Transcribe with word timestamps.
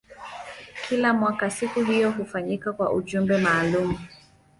Kila 0.87 1.13
mwaka 1.13 1.49
siku 1.49 1.83
hiyo 1.83 2.11
hufanyika 2.11 2.73
kwa 2.73 2.93
ujumbe 2.93 3.37
maalumu. 3.37 3.99